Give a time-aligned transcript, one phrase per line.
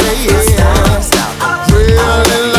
[0.00, 0.40] yeah.
[0.42, 1.70] Stop, stop.
[1.72, 2.51] Really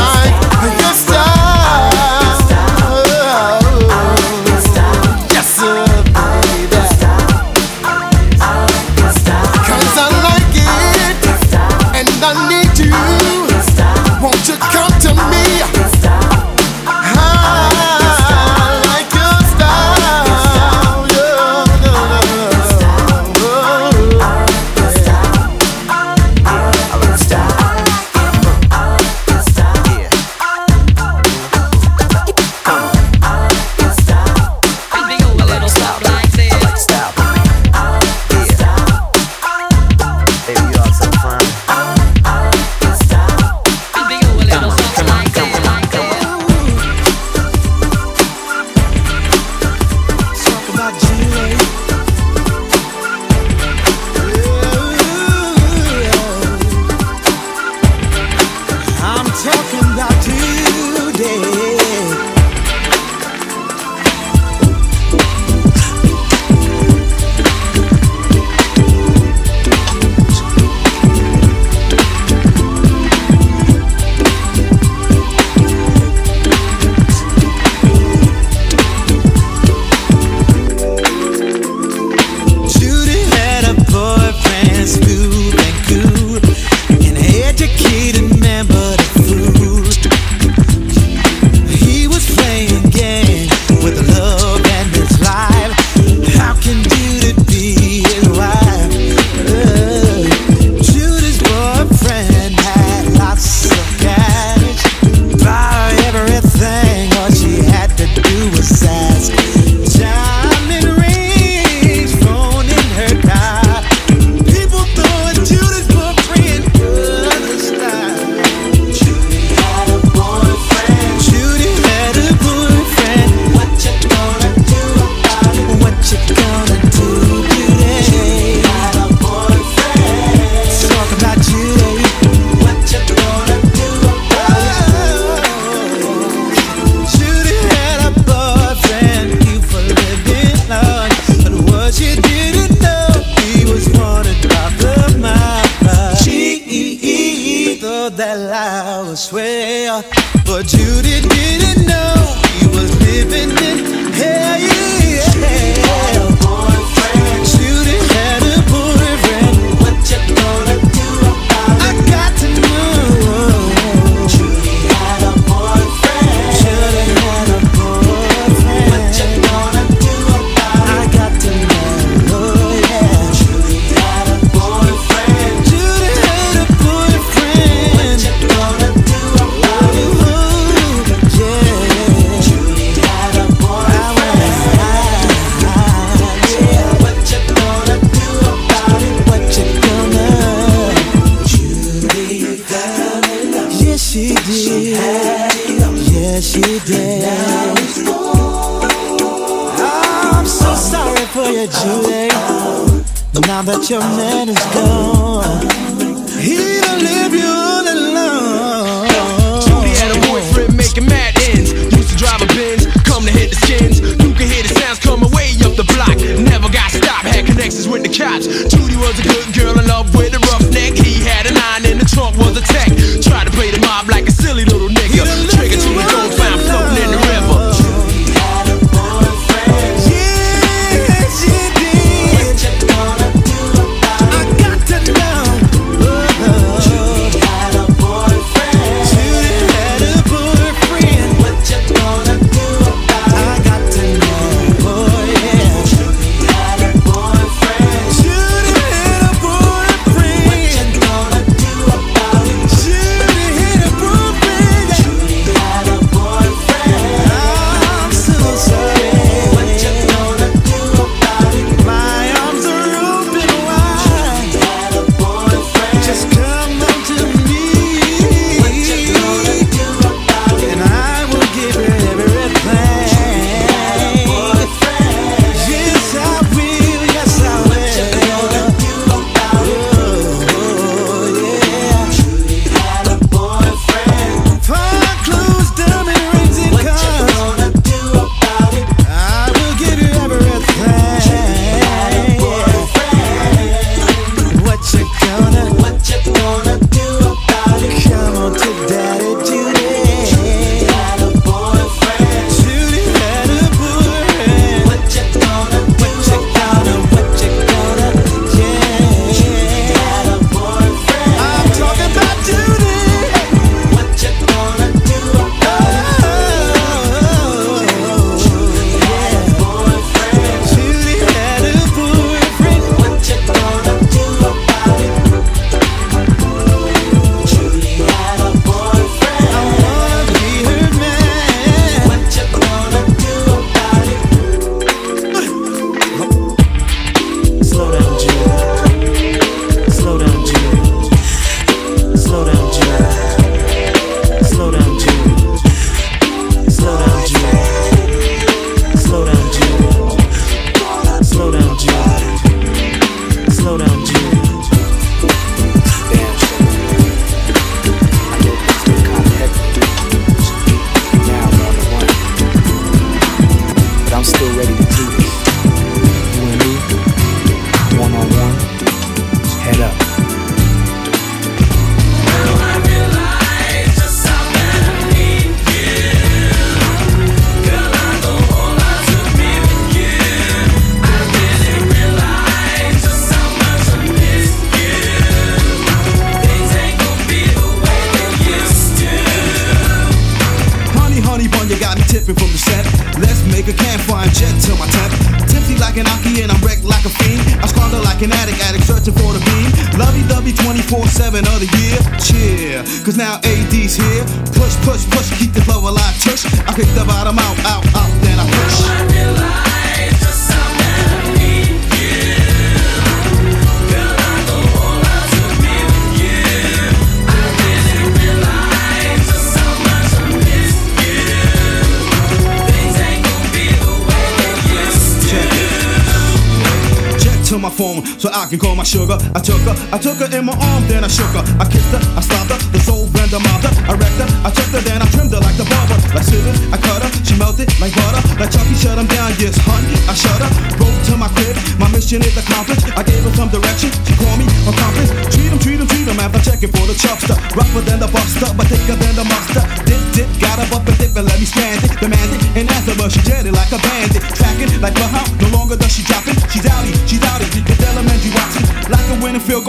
[428.93, 429.17] sugar.
[429.33, 429.52] I turn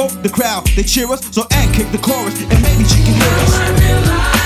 [0.08, 3.14] hope the crowd, they cheer us, so and kick the chorus, and maybe she can
[3.14, 4.43] hear us.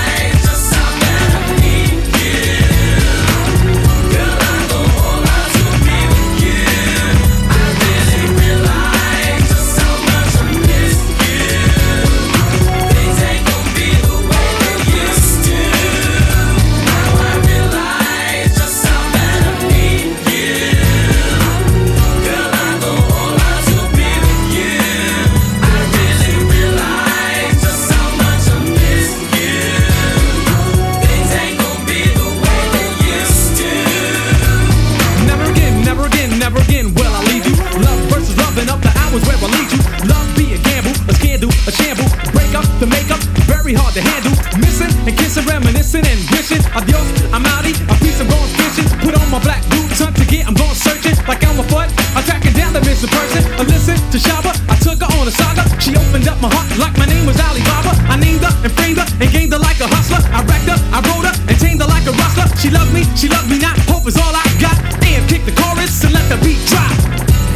[42.79, 43.19] The makeup,
[43.51, 44.31] very hard to handle.
[44.55, 46.63] Missing and kissing, reminiscing and wishing.
[46.79, 48.87] Adios, I'm outie, a piece of gone fishing.
[49.03, 51.19] Put on my black boots, hunt to get, I'm gone searching.
[51.27, 51.91] Like I'm a foot.
[52.15, 53.43] I'm tracking down the missing person.
[53.59, 55.67] I listen to Shaba, I took her on a saga.
[55.83, 57.99] She opened up my heart like my name was Alibaba.
[58.07, 60.23] I named her and framed her and gained her like a hustler.
[60.31, 62.47] I racked her, I rode her and tamed her like a rustler.
[62.63, 63.75] She loved me, she loved me not.
[63.91, 64.79] Hope is all I got.
[65.03, 66.95] And kick the chorus and let the beat drop.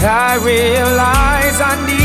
[0.03, 2.02] I realize I need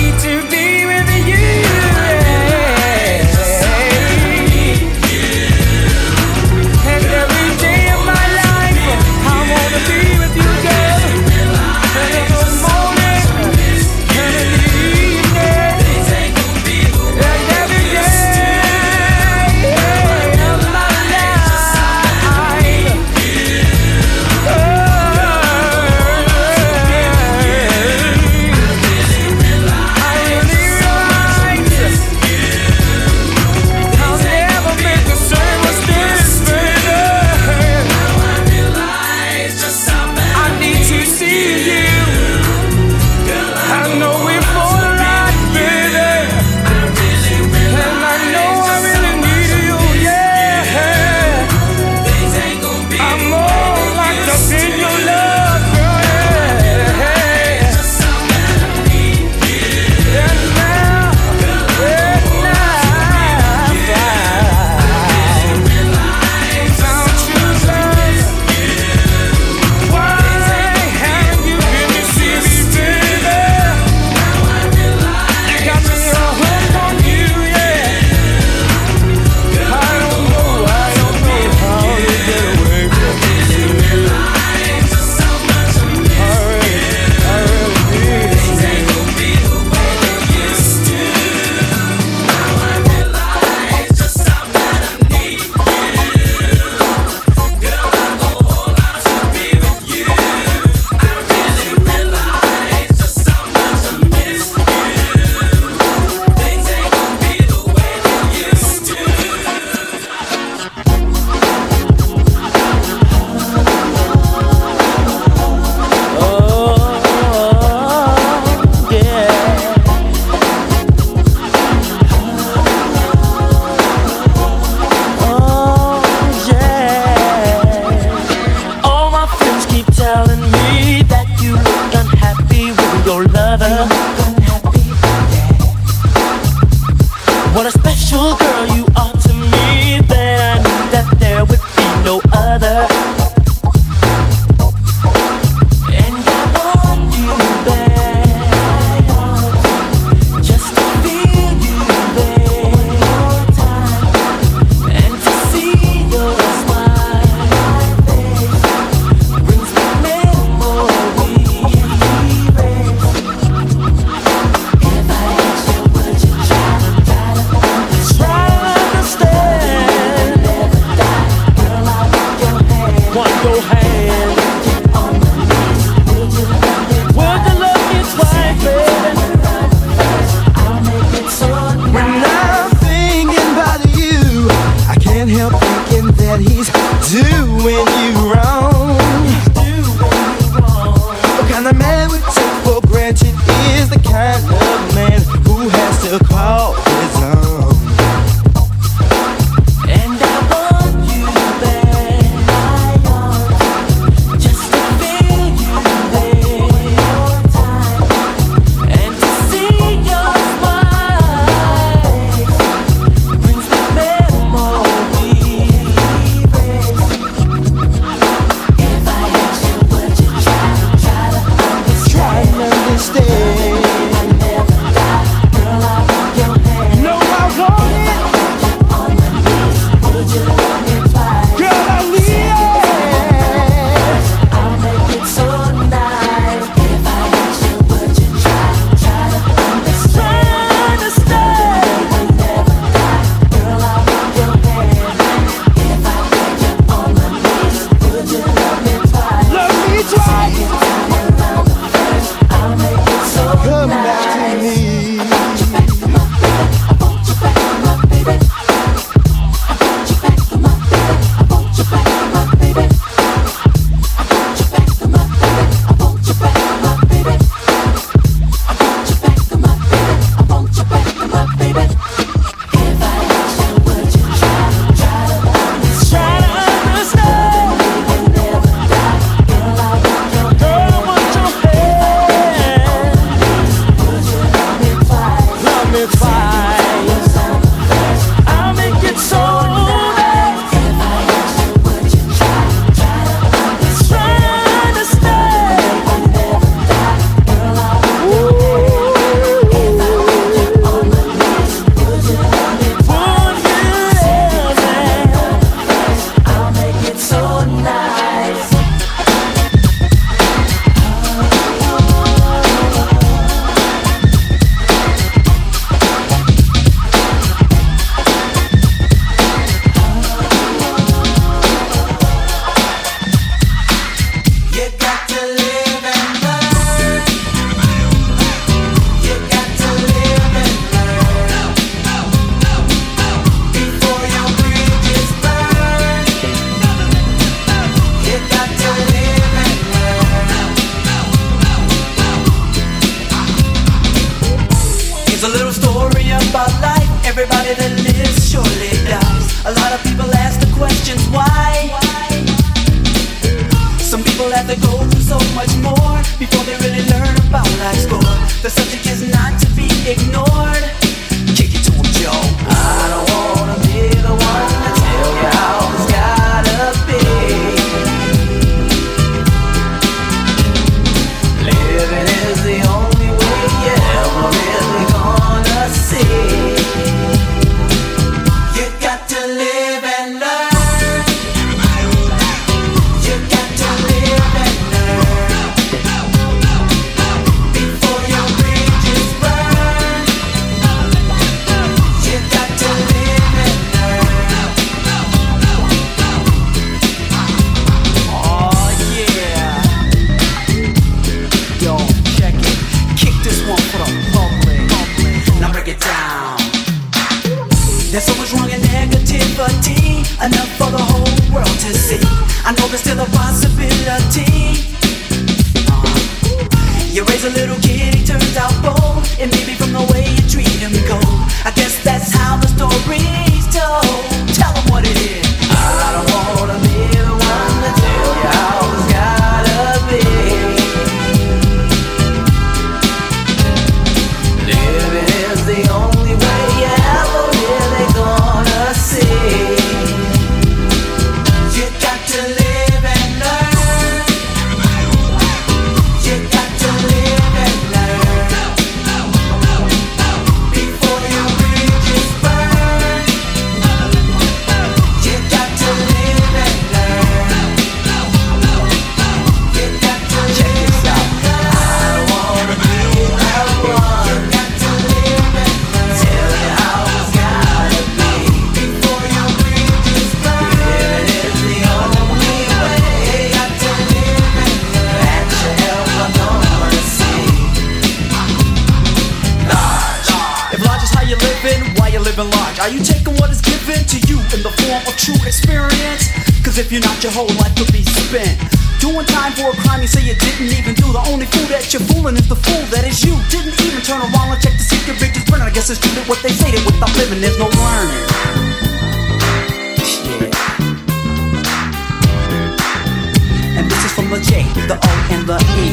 [504.29, 505.91] the J, the O, and the E.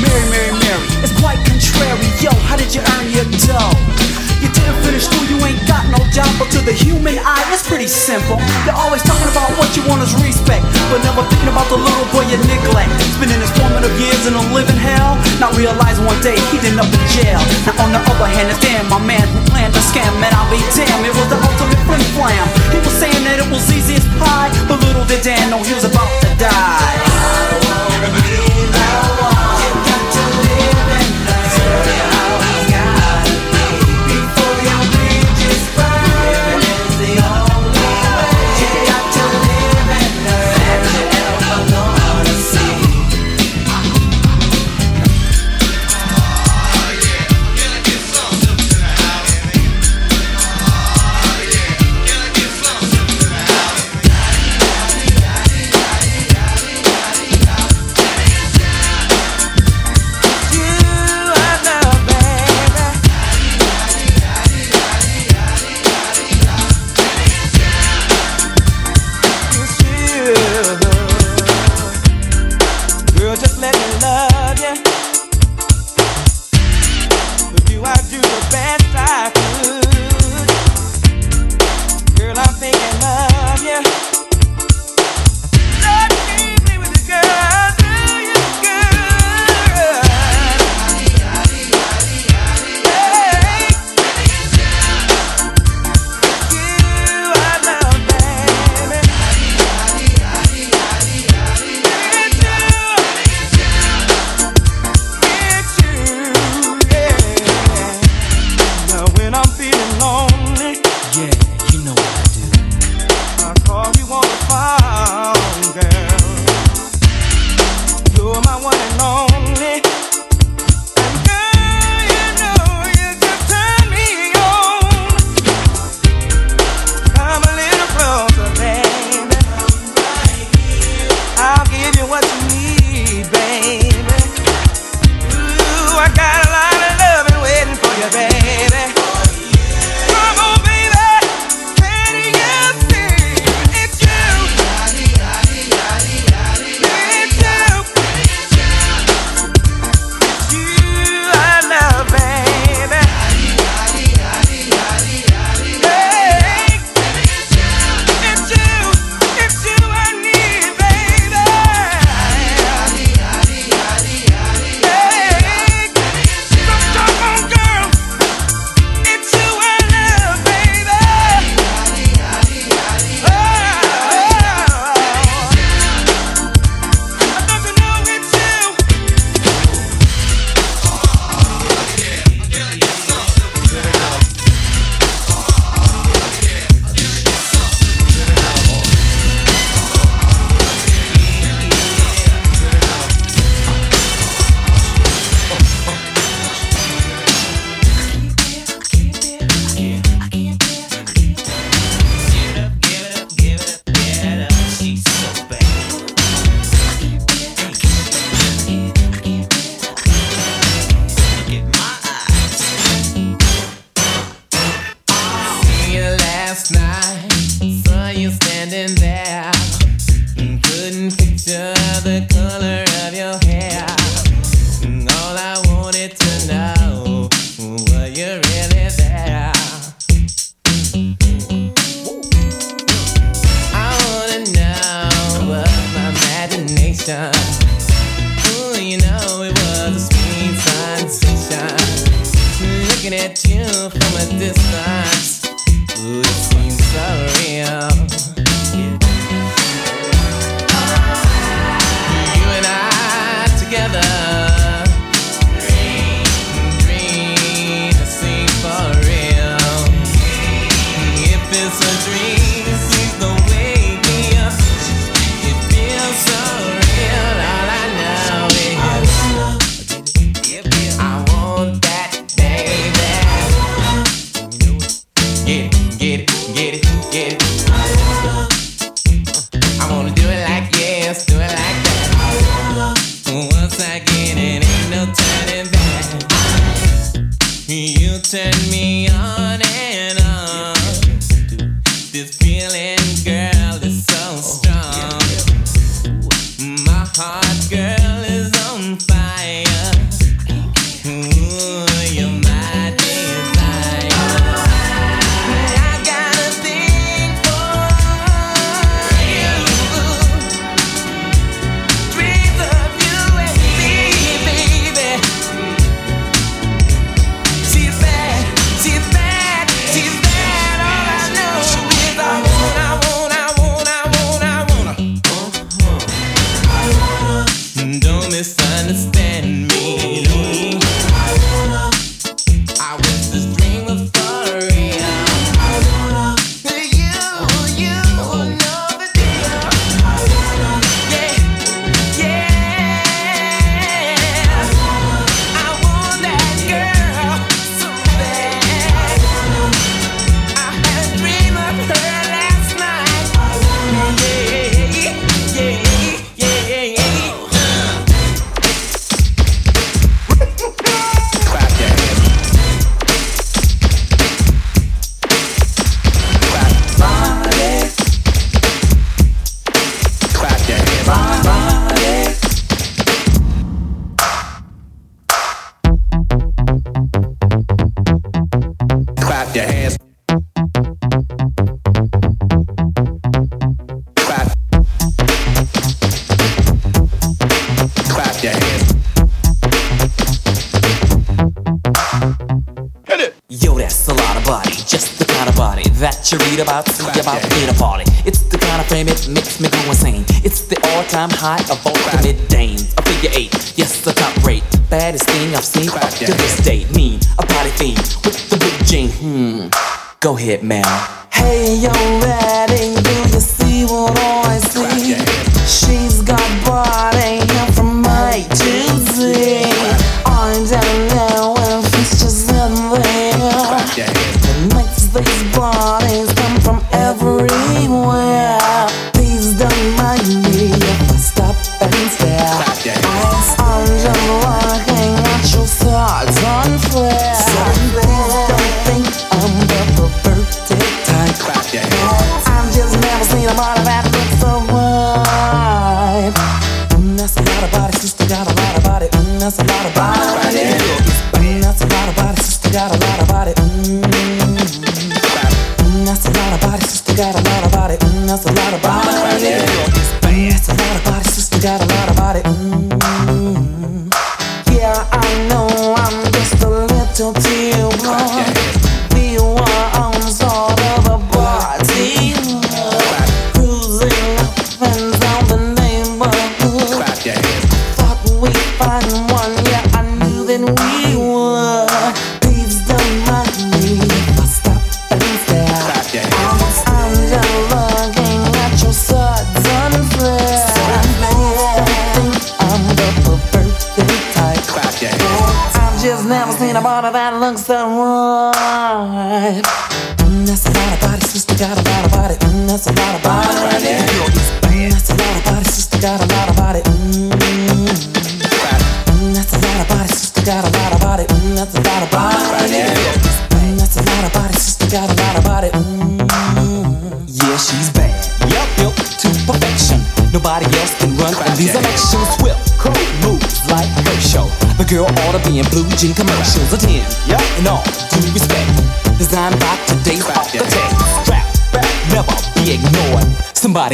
[0.00, 2.00] Mary, Mary, Mary, it's quite contrary.
[2.20, 3.79] Yo, how did you earn your dough?
[6.40, 8.34] To the human eye, it's pretty simple.
[8.66, 12.08] They're always talking about what you want is respect, but never thinking about the little
[12.10, 12.90] boy you neglect.
[13.14, 16.90] Spending his formative years in a living hell, not realizing one day he'd end up
[16.90, 17.38] in jail.
[17.70, 20.50] Now on the other hand, it's damn my man who planned a scam, and I'll
[20.50, 22.46] be damned, it was the ultimate flim flam.
[22.74, 25.70] He was saying that it was easy as pie, but little did Dan know he
[25.70, 26.90] was about to die.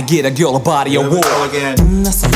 [0.07, 1.25] Get a girl a body award.
[1.25, 2.36] Mm, that's a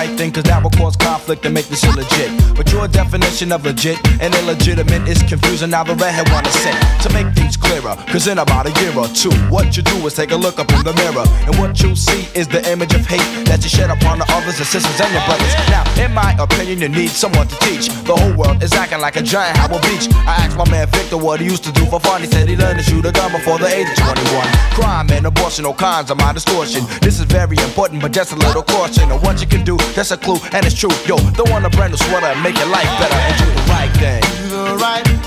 [0.00, 2.30] white thing, cause that will cause conflict and make this illegit.
[2.56, 5.70] But your definition of legit and illegitimate is confusing.
[5.70, 6.72] Now the redhead wanna say
[7.04, 10.14] to make things clearer, cause in about a year or two, what you do is
[10.14, 13.04] take a look up in the mirror, and what you see is the image of
[13.04, 15.52] hate that you shed upon the others, the sisters, and your brothers.
[15.68, 17.88] Now, in my opinion, you need someone to teach.
[18.08, 20.08] The whole world is acting like a giant Howard Beach.
[20.24, 22.22] I asked my man Victor what he used to do for fun.
[22.22, 24.48] He said he learned to shoot a gun before the age of 21.
[24.72, 26.86] Crime and abortion, all kinds of my distortion.
[27.02, 29.10] This is very important, but just a little caution.
[29.12, 30.90] And what you can do, that's a clue, and it's true.
[31.06, 33.66] Yo, don't want a brand new sweater and make your life better and do the
[33.70, 34.22] right thing.
[34.48, 35.20] Do the right thing.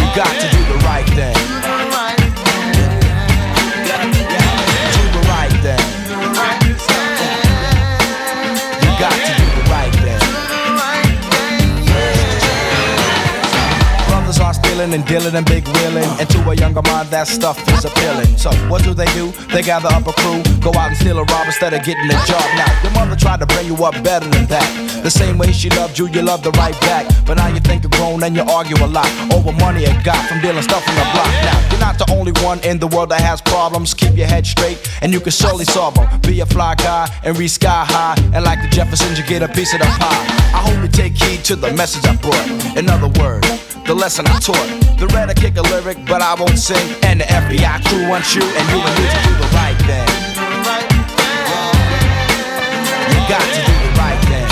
[0.00, 1.59] You got to do the right thing.
[14.80, 16.08] And dealing and big wheeling.
[16.18, 18.38] And to a younger mind, that stuff is appealing.
[18.38, 19.30] So, what do they do?
[19.52, 22.16] They gather up a crew, go out and steal a rob instead of getting a
[22.24, 22.40] job.
[22.56, 24.64] Now, your mother tried to bring you up better than that.
[25.04, 27.04] The same way she loved you, you loved her right back.
[27.26, 30.26] But now you think you're grown and you argue a lot over money you got
[30.26, 31.28] from dealing stuff on the block.
[31.44, 33.92] Now, you're not the only one in the world that has problems.
[33.92, 36.08] Keep your head straight and you can surely solve them.
[36.22, 38.16] Be a fly guy and reach sky high.
[38.32, 40.24] And like the Jeffersons, you get a piece of the pie.
[40.56, 42.76] I hope you take heed to the message I brought.
[42.78, 43.46] In other words,
[43.84, 44.69] the lesson I taught.
[44.98, 46.76] The red I kick a lyric, but I won't sing.
[47.04, 50.06] And the FBI crew wants you, and you and you to do the right thing.
[53.10, 54.46] You got to do the right thing.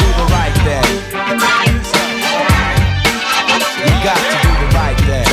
[0.00, 0.86] Do the right thing.
[3.80, 5.28] You got to do the right thing.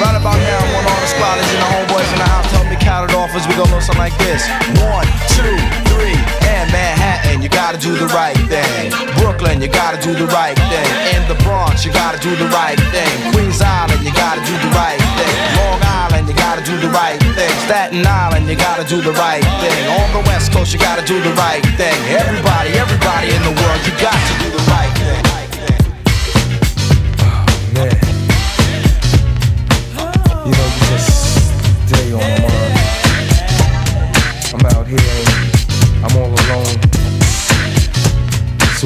[0.00, 2.48] Right about now, want all the squatters and the homeboys in the house.
[2.52, 4.48] Help me count it off as we go something like this.
[4.80, 5.56] One, two,
[5.92, 6.16] three,
[6.48, 8.39] and Manhattan, you gotta do the right.
[9.60, 10.88] Brooklyn, you gotta do the right thing.
[11.16, 13.32] In the Bronx, you gotta do the right thing.
[13.32, 15.36] Queens Island, you gotta do the right thing.
[15.56, 17.50] Long Island, you gotta do the right thing.
[17.66, 19.80] Staten Island, you gotta do the right thing.
[20.00, 21.98] On the West Coast, you gotta do the right thing.
[22.08, 25.24] Everybody, everybody in the world, you got to do the right thing.
[27.20, 27.44] Oh,
[27.74, 28.09] Man.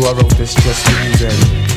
[0.06, 1.73] I wrote this just for you, baby.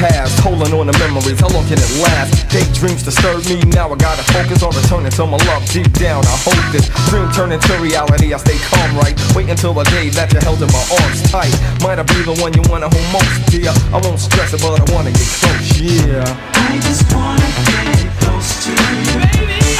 [0.00, 0.40] Time's passed.
[0.40, 2.48] Holding on to memories, how long can it last?
[2.48, 6.24] Daydreams disturb me, now I gotta focus on returning to my love deep down.
[6.24, 8.34] I hope this dream turn into reality.
[8.34, 9.16] I stay calm, right?
[9.34, 11.54] Wait until the day that you're held in my arms tight.
[11.82, 13.72] Might I be the one you wanna hold most, dear?
[13.92, 16.24] I won't stress it, but I wanna get close, yeah.
[16.54, 19.20] I just wanna get close to you.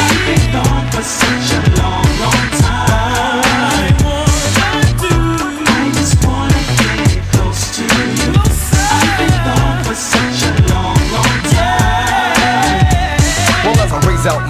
[0.01, 2.60] I've been gone for such a long, long time.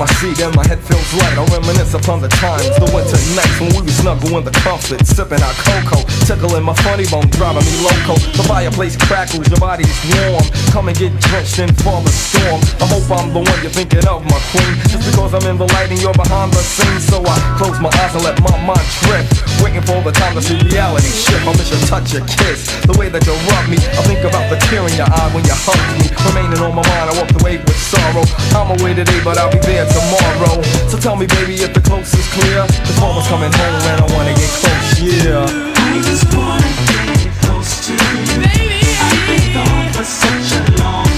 [0.01, 3.61] My seat and my head feels light, I reminisce upon the times, the winter nights
[3.61, 7.61] when we was snuggle in the comfort, sipping our cocoa, tickling my funny bone, driving
[7.69, 8.17] me loco.
[8.33, 10.41] The fireplace crackles, your body's warm.
[10.73, 12.65] Come and get drenched in father storm.
[12.81, 14.73] I hope I'm the one you're thinking of, my queen.
[14.89, 17.93] Just because I'm in the light and you're behind the scenes, so I close my
[18.01, 21.45] eyes and let my mind drift, waiting for the time to see reality shift.
[21.47, 23.79] I miss your touch, your kiss, the way that you rub me.
[23.97, 26.07] I think about the tear in your eye when you hug me.
[26.29, 28.25] Remaining on my mind, I walked away with sorrow.
[28.57, 30.63] I'm away today, but I'll be there tomorrow.
[30.89, 32.63] So tell me, baby, if the coast is clear.
[32.67, 35.45] The mama's coming home and I wanna get close, yeah.
[35.47, 36.71] I just wanna
[37.19, 38.47] get close to you.
[38.47, 41.10] Baby I've been gone for such a long,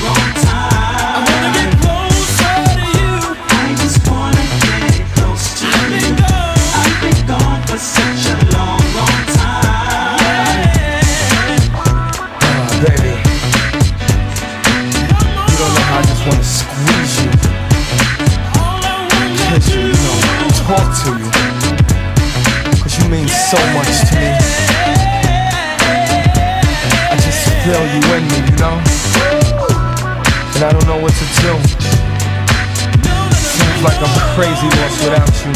[33.82, 35.52] like I'm crazy lost without you.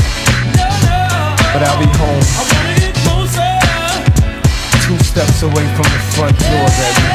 [1.54, 2.26] But I'll be home.
[4.82, 7.06] Two steps away from the front door, baby.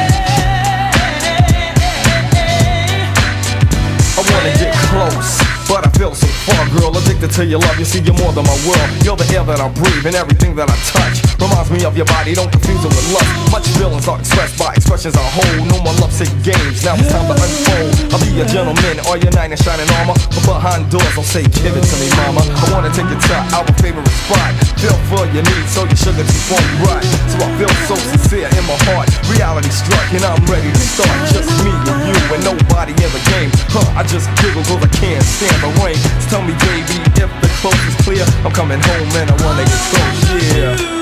[4.14, 5.38] I wanna get close,
[5.68, 6.96] but I feel so far, girl.
[6.96, 8.90] Addicted to your love, you see, you're more than my world.
[9.04, 11.31] You're the air that I breathe and everything that I touch.
[11.42, 13.26] Reminds me of your body, don't confuse it with lust.
[13.50, 15.66] Much feelings are expressed by expressions I hold.
[15.66, 18.14] No more lovesick games, now it's time to unfold.
[18.14, 20.14] I'll be a gentleman, all your knight in shining armor.
[20.38, 22.46] But behind doors, I'll say, give it to me, mama.
[22.46, 24.54] I wanna take you to our favorite spot.
[24.78, 27.02] Feel for your needs, so your sugar just won't rot.
[27.26, 29.10] So I feel so sincere in my heart.
[29.26, 31.10] Reality struck, and I'm ready to start.
[31.34, 33.50] Just me and you, and nobody in the game.
[33.74, 35.98] Huh, I just giggle cause I can't stand the rain.
[36.22, 39.66] So tell me, baby, if the clothes is clear, I'm coming home and I wanna
[39.66, 40.22] get close,
[40.54, 41.01] yeah.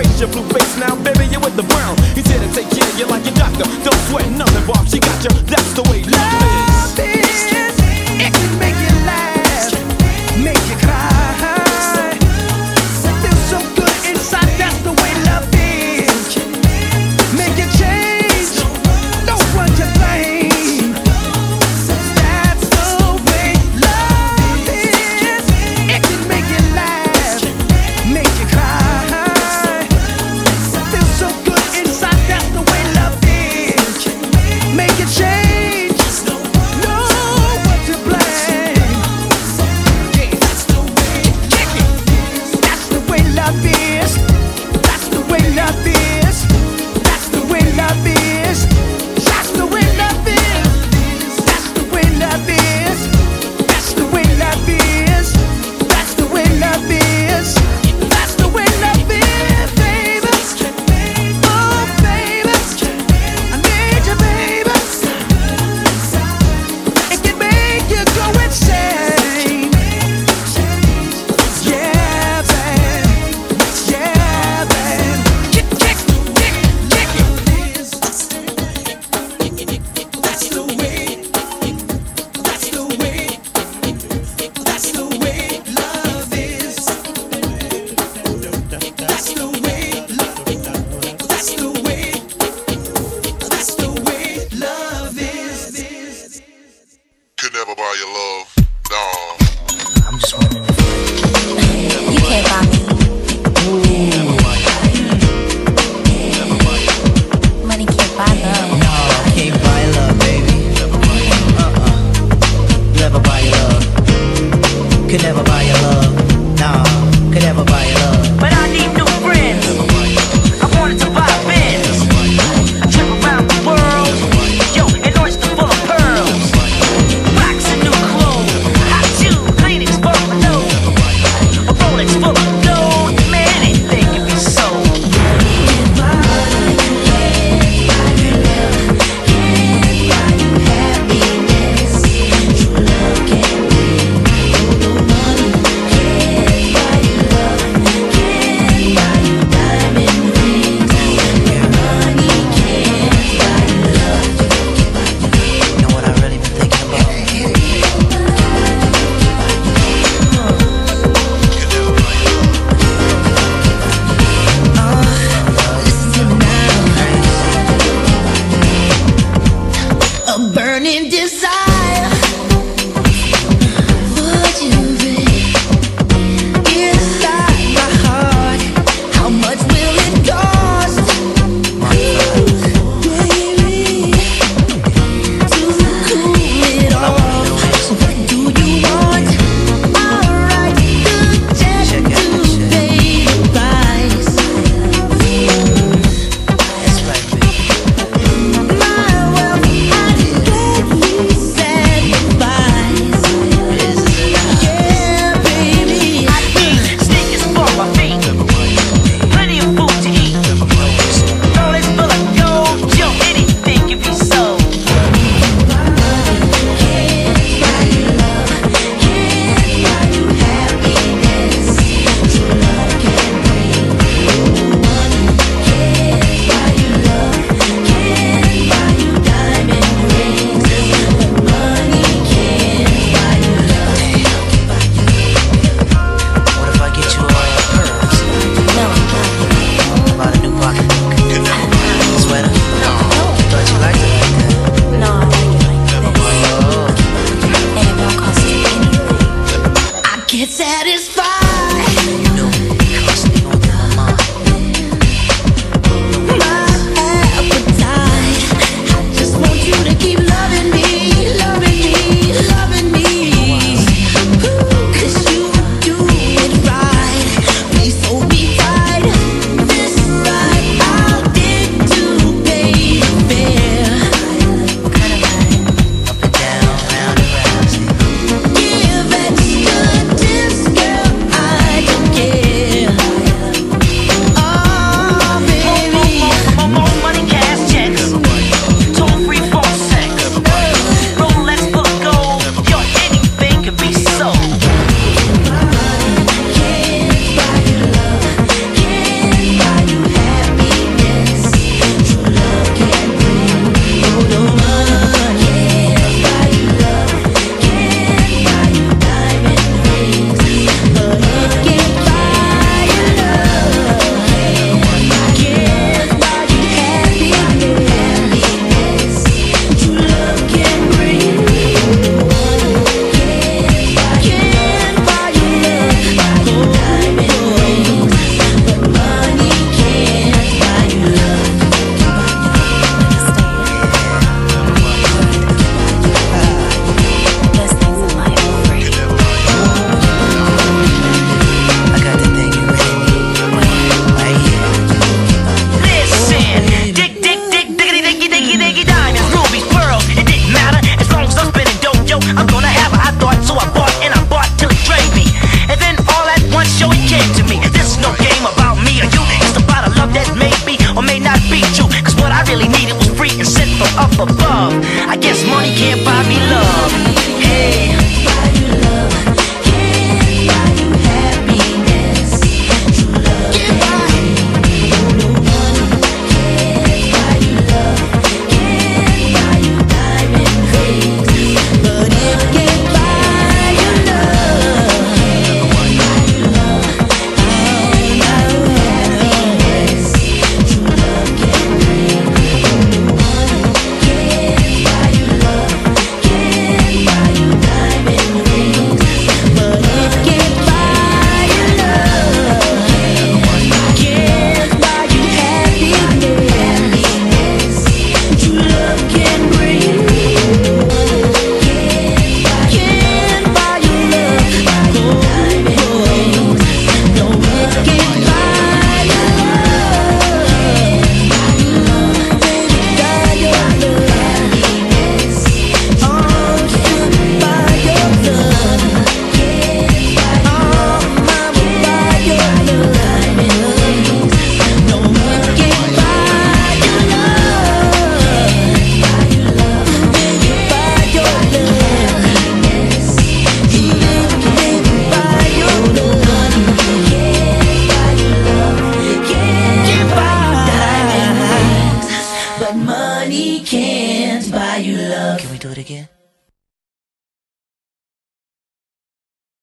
[0.00, 1.96] race your blue face now, baby, you with the brown.
[2.16, 3.64] He said to take care of you like a doctor.
[3.84, 4.88] Don't sweat nothing, Bob.
[4.88, 5.30] She got you.
[5.44, 5.69] That's